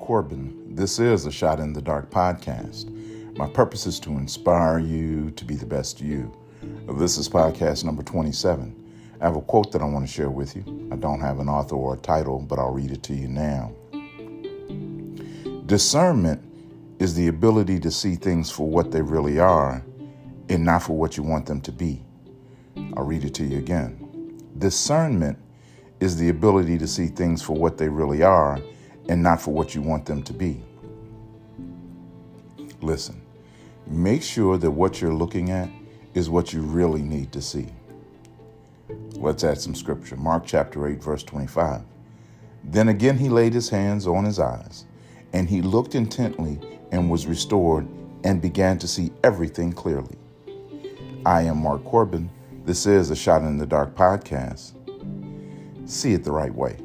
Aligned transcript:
Corbin. 0.00 0.74
This 0.74 0.98
is 0.98 1.24
a 1.24 1.30
Shot 1.30 1.60
in 1.60 1.72
the 1.72 1.80
Dark 1.80 2.10
podcast. 2.10 2.90
My 3.36 3.48
purpose 3.48 3.86
is 3.86 4.00
to 4.00 4.10
inspire 4.10 4.80
you 4.80 5.30
to 5.30 5.44
be 5.44 5.54
the 5.54 5.64
best 5.64 6.00
you. 6.00 6.36
This 6.98 7.16
is 7.18 7.28
podcast 7.28 7.84
number 7.84 8.02
27. 8.02 8.74
I 9.20 9.24
have 9.24 9.36
a 9.36 9.40
quote 9.40 9.70
that 9.70 9.80
I 9.80 9.84
want 9.84 10.04
to 10.04 10.12
share 10.12 10.28
with 10.28 10.56
you. 10.56 10.88
I 10.90 10.96
don't 10.96 11.20
have 11.20 11.38
an 11.38 11.48
author 11.48 11.76
or 11.76 11.94
a 11.94 11.98
title, 11.98 12.40
but 12.40 12.58
I'll 12.58 12.72
read 12.72 12.90
it 12.90 13.04
to 13.04 13.14
you 13.14 13.28
now. 13.28 13.72
Discernment 15.66 16.42
is 16.98 17.14
the 17.14 17.28
ability 17.28 17.78
to 17.78 17.92
see 17.92 18.16
things 18.16 18.50
for 18.50 18.68
what 18.68 18.90
they 18.90 19.02
really 19.02 19.38
are 19.38 19.84
and 20.48 20.64
not 20.64 20.82
for 20.82 20.94
what 20.94 21.16
you 21.16 21.22
want 21.22 21.46
them 21.46 21.60
to 21.60 21.70
be. 21.70 22.02
I'll 22.96 23.04
read 23.04 23.22
it 23.22 23.34
to 23.34 23.44
you 23.44 23.58
again. 23.58 24.40
Discernment 24.58 25.38
is 26.00 26.16
the 26.16 26.28
ability 26.28 26.76
to 26.78 26.88
see 26.88 27.06
things 27.06 27.40
for 27.40 27.52
what 27.52 27.78
they 27.78 27.88
really 27.88 28.24
are 28.24 28.60
and 29.08 29.22
not 29.22 29.40
for 29.40 29.52
what 29.52 29.74
you 29.74 29.82
want 29.82 30.06
them 30.06 30.22
to 30.22 30.32
be. 30.32 30.62
Listen, 32.80 33.20
make 33.86 34.22
sure 34.22 34.58
that 34.58 34.70
what 34.70 35.00
you're 35.00 35.14
looking 35.14 35.50
at 35.50 35.68
is 36.14 36.30
what 36.30 36.52
you 36.52 36.62
really 36.62 37.02
need 37.02 37.32
to 37.32 37.42
see. 37.42 37.68
Let's 39.12 39.44
add 39.44 39.60
some 39.60 39.74
scripture. 39.74 40.16
Mark 40.16 40.44
chapter 40.46 40.86
8, 40.86 41.02
verse 41.02 41.22
25. 41.22 41.82
Then 42.64 42.88
again 42.88 43.18
he 43.18 43.28
laid 43.28 43.54
his 43.54 43.70
hands 43.70 44.06
on 44.06 44.24
his 44.24 44.38
eyes, 44.38 44.84
and 45.32 45.48
he 45.48 45.62
looked 45.62 45.94
intently 45.94 46.60
and 46.92 47.10
was 47.10 47.26
restored 47.26 47.86
and 48.24 48.42
began 48.42 48.78
to 48.78 48.88
see 48.88 49.10
everything 49.24 49.72
clearly. 49.72 50.16
I 51.24 51.42
am 51.42 51.62
Mark 51.62 51.84
Corbin. 51.84 52.30
This 52.64 52.86
is 52.86 53.10
a 53.10 53.16
Shot 53.16 53.42
in 53.42 53.58
the 53.58 53.66
Dark 53.66 53.94
podcast. 53.94 54.72
See 55.88 56.12
it 56.12 56.24
the 56.24 56.32
right 56.32 56.54
way. 56.54 56.78